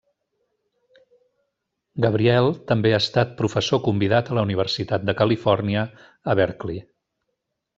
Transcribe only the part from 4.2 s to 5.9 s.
a la Universitat de Califòrnia